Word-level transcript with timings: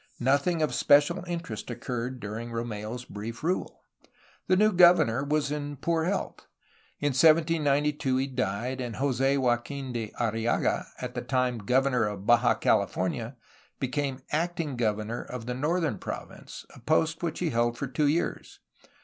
Nothing 0.19 0.63
of 0.63 0.73
special 0.73 1.23
interest 1.27 1.69
occurred 1.69 2.19
during 2.19 2.49
Romeu's 2.49 3.05
brief 3.05 3.43
rule. 3.43 3.83
The 4.47 4.55
new 4.57 4.71
governor 4.71 5.23
was 5.23 5.51
in 5.51 5.75
poor 5.77 6.05
health. 6.05 6.47
In 6.99 7.09
1792 7.09 8.17
he 8.17 8.25
died 8.25 8.81
and 8.81 8.95
Jos6 8.95 9.37
Joaquin 9.37 9.93
de 9.93 10.11
Arrillaga, 10.19 10.87
at 10.99 11.13
the 11.13 11.21
time 11.21 11.59
governor 11.59 12.05
of 12.05 12.25
Baja 12.25 12.55
Califor 12.55 13.11
nia, 13.11 13.35
became 13.79 14.23
acting 14.31 14.75
governor 14.75 15.21
of 15.21 15.45
the 15.45 15.53
northern 15.53 15.99
province, 15.99 16.65
a 16.71 16.79
post 16.79 17.21
which 17.21 17.37
he 17.37 17.51
held 17.51 17.77
for 17.77 17.85
two 17.85 18.07
years. 18.07 18.57